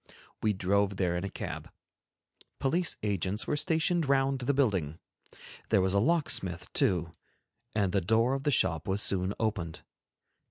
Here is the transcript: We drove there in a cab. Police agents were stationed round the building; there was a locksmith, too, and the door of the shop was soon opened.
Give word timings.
We 0.41 0.53
drove 0.53 0.97
there 0.97 1.15
in 1.15 1.23
a 1.23 1.29
cab. 1.29 1.69
Police 2.57 2.97
agents 3.03 3.45
were 3.45 3.55
stationed 3.55 4.09
round 4.09 4.39
the 4.39 4.53
building; 4.55 4.97
there 5.69 5.79
was 5.79 5.93
a 5.93 5.99
locksmith, 5.99 6.73
too, 6.73 7.13
and 7.75 7.91
the 7.91 8.01
door 8.01 8.33
of 8.33 8.41
the 8.41 8.49
shop 8.49 8.87
was 8.87 9.03
soon 9.03 9.35
opened. 9.39 9.81